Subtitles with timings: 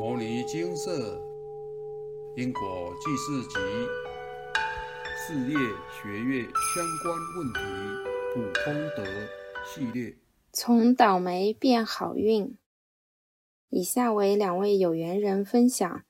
[0.02, 1.20] 《摩尼金色
[2.34, 3.54] 因果记事集》
[5.14, 5.58] 事业
[5.92, 6.42] 学业
[6.74, 7.60] 相关问题
[8.32, 9.04] 普通德
[9.66, 10.16] 系列，
[10.54, 12.56] 从倒霉变好运。
[13.68, 16.02] 以下为两位有缘人分享：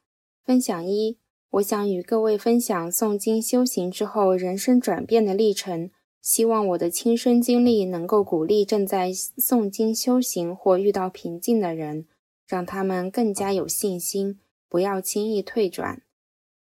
[0.45, 1.19] 分享一，
[1.51, 5.91] 我想与各位分享诵经修行之后人生转变的历程，
[6.23, 12.07] 希望我的亲身经历能够鼓励正在诵经修行或遇到瓶颈的人。
[12.51, 16.03] 让他们更加有信心，不要轻易退转。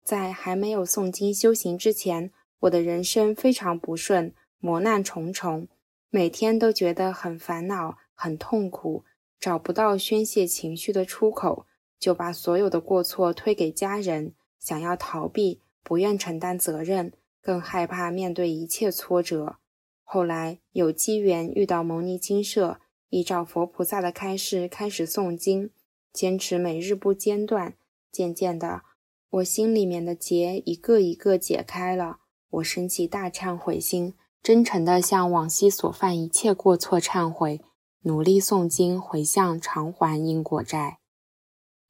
[0.05, 2.31] 在还没有诵经修行之前，
[2.61, 5.67] 我的人生非常不顺，磨难重重，
[6.09, 9.03] 每天都觉得很烦恼、很痛苦，
[9.41, 11.67] 找不到宣泄情绪的出口，
[11.99, 19.57] 就把所有的过错推给家人，想要逃避，不愿承担责任，更害怕面对一切挫折。
[20.05, 25.73] 后来有机缘遇到牟尼精舍，依照佛菩萨的开示开始诵经。
[26.13, 27.75] 坚持每日不间断，
[28.11, 28.83] 渐渐的，
[29.31, 32.19] 我心里面的结一个一个解开了。
[32.51, 37.61] 我升起大忏悔心，真诚的向往昔所犯一切过错忏悔，
[38.03, 40.99] 努力诵经回向偿还因果债。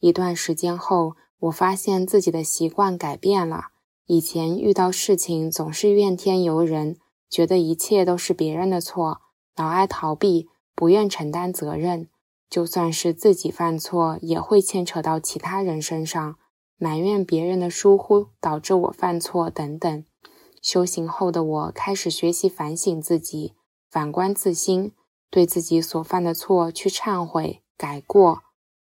[0.01, 3.69] 一段时间后，我发现自己的习惯改变了。
[4.05, 6.99] 以前遇到事情总是怨天尤人，
[7.31, 9.23] 觉得一切都是别人的错，
[9.57, 12.10] 老爱逃避，不愿承担责任。
[12.51, 16.37] 就算是自己犯错，也会牵扯到其他人身上，
[16.77, 20.05] 埋怨别人的疏忽导致我犯错等等。
[20.61, 23.55] 修行后的我开始学习反省自己，
[23.89, 24.93] 反观自心，
[25.31, 28.43] 对自己所犯的错去忏悔改过，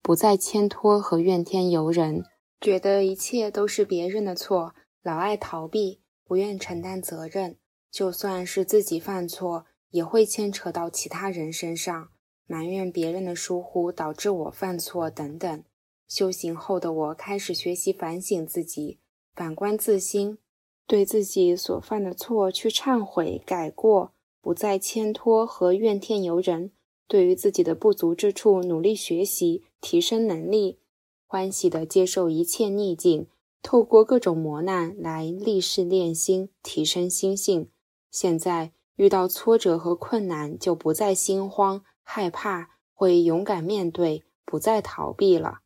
[0.01, 2.25] 不再牵拖和怨天尤人，
[2.61, 7.59] 觉得一切都是别人的错，老爱逃避，不愿承担责任。
[7.91, 12.11] 就算是自己犯错，也会牵扯到其他人身上。
[12.49, 15.63] 埋怨别人的疏忽导致我犯错等等。
[16.09, 18.99] 修行后的我开始学习反省自己，
[19.37, 20.39] 反观自心，
[20.87, 26.73] 对自己所犯的错去忏悔改过，不再牵拖和怨天尤人。
[27.07, 30.79] 对于自己的不足之处，努力学习提升能力，
[31.27, 33.27] 欢喜地接受一切逆境，
[33.63, 37.69] 透过各种磨难来立誓练心，提升心性。
[38.11, 41.85] 现在遇到挫折和困难，就不再心慌。
[42.11, 45.59] 害怕会勇敢面对，不再逃避了。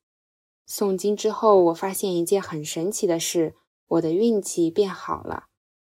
[0.69, 3.54] 诵经之后，我发现一件很神奇的事：
[3.86, 5.44] 我的运气变好了。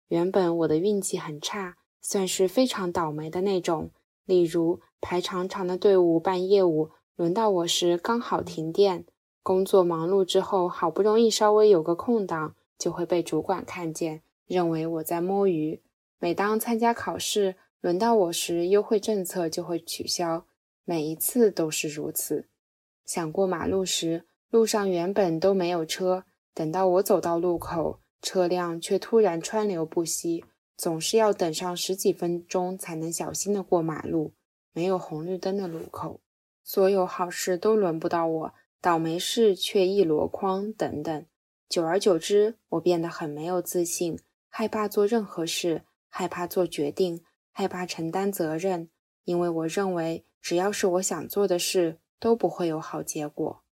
[0.06, 3.90] 原本我的运气很差，算是非常倒霉的那种。
[4.24, 9.04] 例如排长长的队伍办业务，轮到我时刚好停电。
[9.42, 15.82] 工作忙碌之后，好不容易稍微有个空档，就会被主管看见，认为我在摸鱼。
[16.20, 20.44] 每当参加考试，轮到我时，优惠政策就会取消，
[20.84, 22.48] 每一次都是如此。
[23.04, 30.44] 想过马路时，路上原本都没有车，等到我走到路口，车辆却突然川流不息，
[30.76, 34.32] 总是要等上十几分钟才能小心的过马路。
[34.72, 36.20] 没有红绿灯的路口，
[36.64, 40.72] 所有好事都轮不到我，倒霉事却一箩筐。
[40.72, 41.24] 等等，
[41.68, 47.22] 久而久之，我变得很没有自信，害怕做任何事，害怕做决定。
[47.58, 48.90] 害怕承担责任，
[49.24, 53.62] 因为我认为只要是我想做的事，都不会有好结果。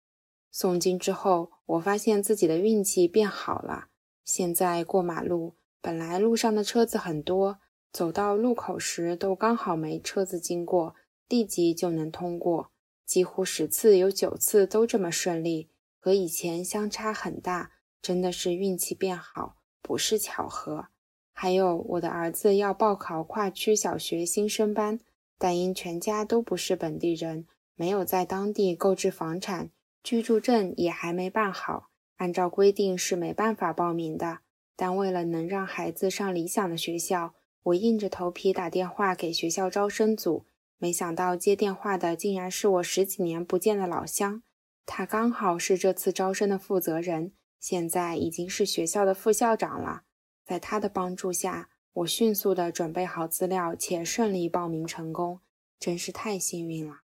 [0.50, 3.88] 诵经之后，我发现自己的运气变好了。
[4.24, 7.58] 现在过马路，本来路上的车子很多，
[7.92, 10.94] 走到路口时都刚好没车子经过，
[11.28, 12.70] 立即就能通过。
[13.04, 15.68] 几乎十次有九次都这么顺利，
[16.00, 20.86] 和以前相差很大，真的是运气变好，不是巧合。
[21.36, 25.00] 还有我的儿子要报考跨区小学新生班，
[25.36, 29.70] 但因全家都不是本地人，没有在当地购置房产，
[30.02, 34.38] 居住证也还没办好，按照规定是没办法报名的。
[34.76, 37.34] 但为了能让孩子上理想的学校，
[37.64, 40.44] 我硬着头皮打电话给学校招生组，
[40.78, 44.42] 没想到接电话的竟然是我十几年不见的老乡，
[44.86, 50.02] 他刚好是这次招生的负责人，现在已经是学校的副校长了。
[50.44, 55.40] 在他的帮助下，我迅速地准备好资料，且顺利报名成功，
[55.80, 57.00] 真是太幸运了。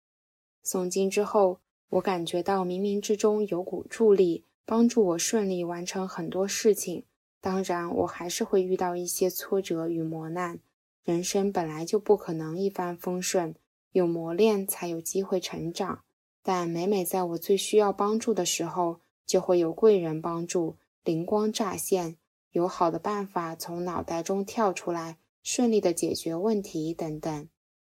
[0.65, 7.05] 诵经之后，我感觉到冥冥之中有股助力，帮助我顺利完成很多事情。
[7.41, 10.61] 当然，我还是会遇到一些挫折与磨难。
[11.03, 13.55] 人生本来就不可能一帆风顺，
[13.93, 16.03] 有磨练才有机会成长。
[16.43, 22.17] 但每每在我最需要帮助的时候，就会有贵人帮助，灵光乍现。
[22.53, 27.49] 有好的办法从脑袋中跳出来，顺利的解决问题等等。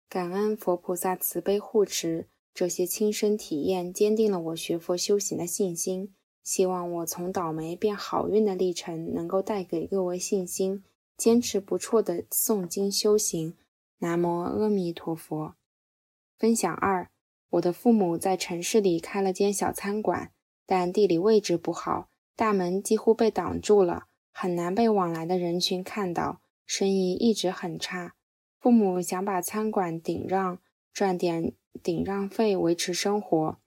[0.08, 6.14] 感恩佛菩萨慈悲护持，这些亲身体验坚定了我学佛修行的信心。
[6.44, 10.84] 希望我从倒霉变好运的历程能够带给各位信心，
[11.18, 13.56] 坚持不辍的诵经修行。
[14.00, 15.56] 南无阿弥陀佛。
[16.38, 17.10] 分享二：
[17.52, 20.32] 我的父母在城市里开了间小餐馆，
[20.66, 28.16] 但地理位置不好，大门几乎被挡住了，很难被往来的人群看到，生意一直很差。
[28.60, 30.60] 父母想把餐馆顶让，
[30.92, 31.54] 赚点。
[31.82, 33.58] 顶让费维持生活，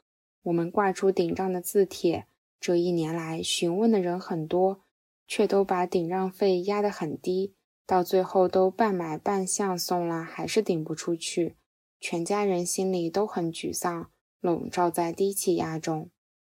[0.44, 2.28] 我们挂出顶让的字帖。
[2.60, 4.84] 这一年来，询问的人很多，
[5.26, 11.56] 却都把顶让费压得很低，到最后都半买半相送了，还是顶不出去。
[11.98, 14.08] 全家人心里都很沮丧，
[14.40, 16.08] 笼罩在低气压中。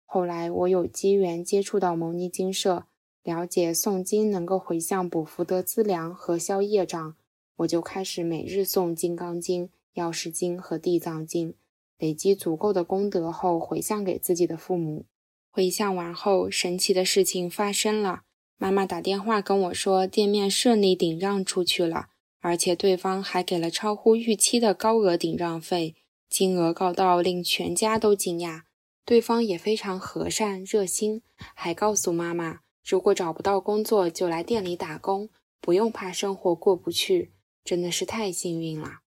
[0.07, 2.87] 后来我有机缘接触到牟尼精舍，
[3.23, 7.15] 了解诵经能够回向补福德资粮和消业障，
[7.57, 9.69] 我就开始每日诵《金刚经》。
[9.95, 11.55] 药师经和地藏经
[11.99, 15.05] 累积足够的功德后，回向给自己的父母。
[15.51, 18.23] 回向完后，神奇的事情发生了。
[18.57, 22.07] 妈妈打电话跟我说，店面顺利顶让出去了，
[22.41, 25.95] 而且对方还给了超乎预期的高额顶让费，
[26.31, 28.63] 金额高到令全家都惊讶。
[29.05, 35.29] 对方也非常和善热心，还告诉妈妈，如果找不到工作，就来店里打工，
[35.61, 37.33] 不用怕生活过不去。
[37.65, 39.03] 真的是太幸运了。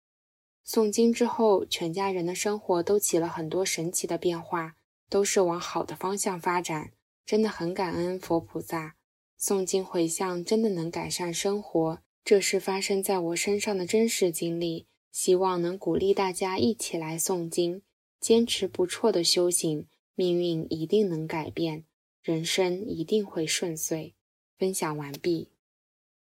[0.66, 4.76] 诵经之后，全家人的生活都起了很多神奇的变化，
[5.10, 6.92] 都是往好的方向发展，
[7.26, 8.96] 真的很感恩佛菩萨。
[9.42, 14.86] 诵经回向真的能改善生活，这是发生在我身上的真实经历。
[15.12, 17.82] 希望能鼓励大家一起来诵经，
[18.20, 21.84] 坚持不辍的修行，命运一定能改变，
[22.24, 24.16] 人生一定会顺遂。
[24.58, 25.50] 分享完毕，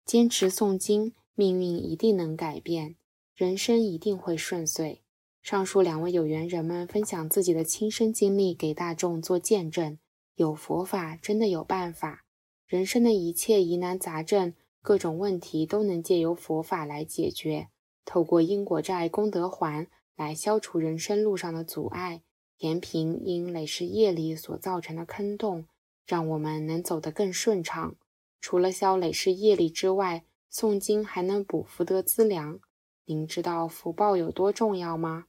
[0.04, 2.96] 坚持诵经，命运一定能改变。
[3.37, 5.02] 人生一定会顺遂。
[5.43, 9.96] 上述两位有缘人们分享自己的亲身经历给大众做见证。
[10.34, 12.25] 有佛法，真的有办法。
[12.66, 17.69] 人生的一切疑难杂症、各种问题都能借由佛法来解决。
[18.05, 22.22] 透过因果债、功德还来消除人生路上的阻碍，
[22.58, 25.66] 填平因累世业力所造成的坑洞，
[26.06, 27.96] 让我们能走得更顺畅。
[28.40, 32.60] 除了消累世业力之外，诵经还能补福德资粮。
[33.04, 35.26] 您知道福报有多重要吗？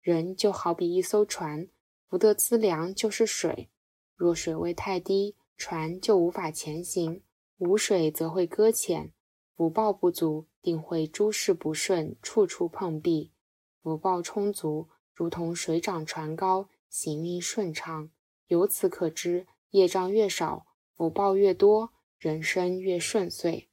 [0.00, 1.68] 人就好比一艘船，
[2.08, 3.68] 福德资粮就是水。
[4.14, 7.20] 若水位太低，船就无法前行；
[7.58, 9.12] 无水则会搁浅。
[9.56, 13.30] 福报不足，定会诸事不顺，处处碰壁；
[13.82, 18.10] 福报充足，如同水涨船高，行运顺畅。
[18.48, 19.46] 由此可知，
[19.76, 20.64] 业障越少，
[20.96, 23.68] 福报越多，人生越顺遂。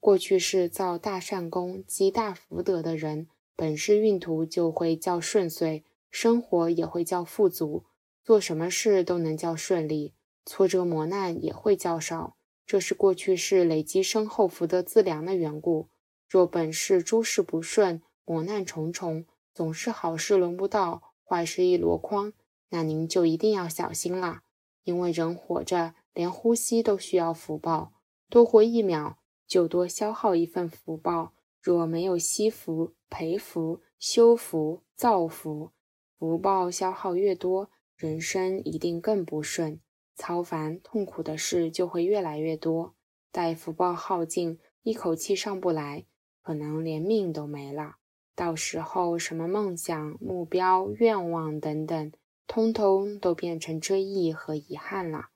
[0.00, 7.84] 过去是造大善功、积大福德的人，本世运途就会较顺遂，生活也会较富足，
[8.24, 10.14] 做什么事都能较顺利，
[10.46, 12.36] 挫折磨难也会较少。
[12.66, 15.90] 这是过去世累积深厚福德资粮的缘故。
[16.26, 22.32] 若本世诸事不顺，磨难重重，总是好事轮不到，坏事一箩筐，
[22.70, 24.40] 那您就一定要小心了。
[24.84, 27.92] 因为人活着，连呼吸都需要福报，
[28.28, 29.18] 多活一秒。
[29.44, 35.72] 就多消耗一份福报，若没有惜福、培福、修福、造福，
[36.18, 39.78] 福报消耗越多，人生一定更不顺，
[40.14, 42.94] 操烦痛苦的事就会越来越多。
[43.30, 46.06] 待福报耗尽，一口气上不来，
[46.42, 47.96] 可能连命都没了。
[48.34, 52.12] 到时候，什么梦想、目标、愿望等等，
[52.54, 55.30] 通通都变成追忆和遗憾了。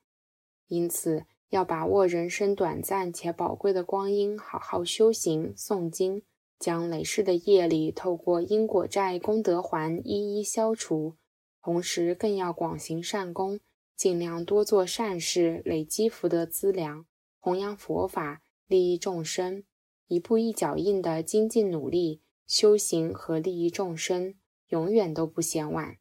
[0.67, 1.25] 因此。
[1.49, 6.21] 要把握人生短暂且宝贵的光阴，好好修行诵经，
[6.59, 11.15] 将累世的业力透过因果债、功德还一一消除。
[11.61, 13.61] 同时，更要广行善功，
[13.95, 17.05] 尽量多做善事，累积福德资粮，
[17.39, 19.63] 弘扬佛法，利益众生。
[20.07, 24.35] 一步一脚印的精进努力修行和利益众生，
[24.67, 25.95] 永远都不嫌晚。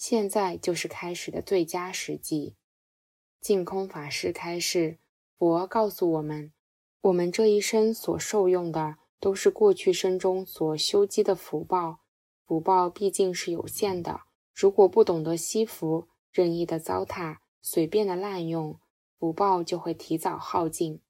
[0.00, 2.56] 现在就是开始的最佳时机。
[3.38, 4.96] 净空法师开示：
[5.36, 6.54] 佛告诉我们，
[7.02, 11.98] 我们这一生所受用的，都是过去生中所修积的福报。
[12.46, 14.22] 福报毕竟是有限的，
[14.54, 18.80] 如果不懂得惜福，任意的糟蹋，随便的滥用，
[19.18, 21.02] 福报就会提早耗尽。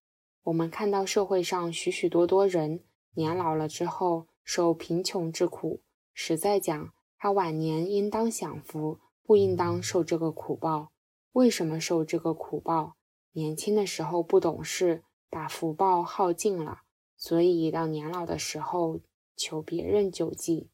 [0.42, 2.82] 我们看到社会上许许多多人
[3.14, 5.80] 年老了之后受贫穷之苦，
[6.12, 10.90] 实在讲，他晚年应当享福，不应当受这个苦报。
[11.32, 12.96] 为什么受这个苦报？
[13.32, 16.80] 年轻的时候不懂事，把福报耗尽了，
[17.18, 19.00] 所以到年老的时候
[19.36, 20.70] 求别人救济。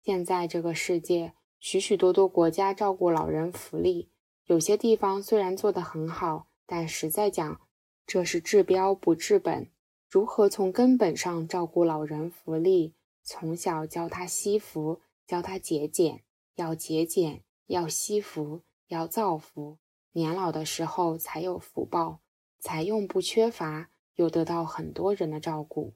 [0.00, 4.12] 现在这个世界，许许多多国家照顾老人福利，
[4.44, 7.60] 有些地方虽然做得很好，但实在讲，
[8.06, 9.68] 这是治标不治本。
[10.08, 12.94] 如何从根本上照顾老人福利？
[13.24, 19.78] 从小教他惜福，教他节俭，要节俭，要惜福，要造福，
[20.12, 22.20] 年老的时候才有福报，
[22.58, 25.94] 财用不缺乏，又得到很多人的照顾。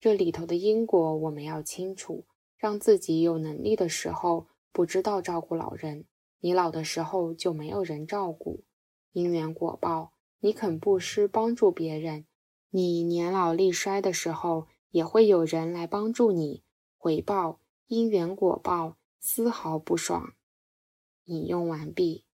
[0.00, 2.26] 这里头的因果我们要清楚，
[2.56, 6.06] 让自己有能力的时候不知道照顾老人，
[6.40, 8.64] 你老的时候就没有人照顾。
[9.12, 12.26] 因缘果报，你肯布施帮助别人，
[12.70, 14.66] 你年老力衰的时候。
[14.92, 16.64] 也会有人来帮助你，
[16.96, 17.59] 回报
[17.90, 20.34] 因缘果报丝毫不爽。
[21.24, 22.24] 引用完毕。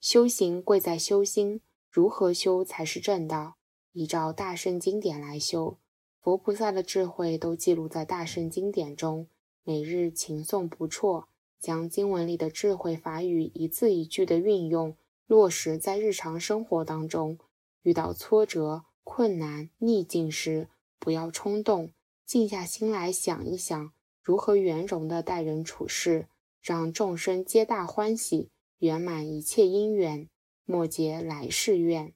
[0.00, 3.56] 修行贵在修心，如何修才是正道？
[3.90, 5.78] 依照大圣经典来修，
[6.20, 9.26] 佛菩萨的智慧都记录在大圣经典中，
[9.64, 11.26] 每日勤诵不辍，
[11.58, 17.36] 将经文里的智慧法语一字一句的运用落实在日常生活当中。
[17.82, 20.68] 遇到挫折、困难、逆境时，
[21.00, 21.90] 不要冲动。
[22.24, 23.92] 静下心来想一想，
[24.30, 26.28] 如何圆融的待人处事，
[26.62, 30.28] 让众生皆大欢喜，圆满一切因缘，
[30.64, 32.14] 莫结来世怨。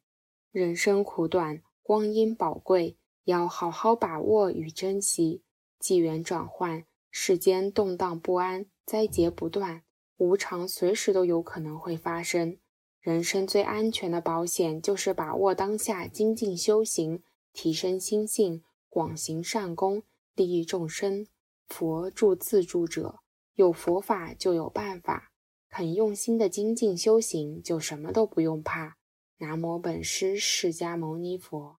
[0.52, 5.42] 人生苦短，光阴宝贵，要好好把握与珍惜。
[5.80, 9.82] 纪元转换，世间动荡不安，灾劫不断，
[10.18, 12.56] 无常随时都有可能会发生。
[13.00, 18.62] 人生最安全的保险，就是把握当下，精进修行，提升心性。
[18.88, 20.04] 广行善功，
[20.36, 21.26] 利益众生。
[21.68, 23.20] 佛助自助者，
[23.54, 25.30] 有佛法就有办法。
[25.70, 28.96] 肯用心的精进修行，就什么都不用怕。
[29.38, 31.78] 南无本师释迦牟尼佛。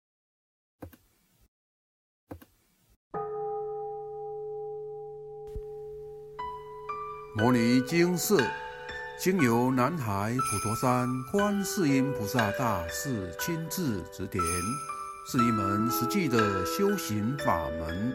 [7.36, 8.40] 摩尼经寺，
[9.20, 14.42] 经由南海普陀山观世音菩萨大士亲自指点。
[15.26, 18.14] 是一门实际的修行法门，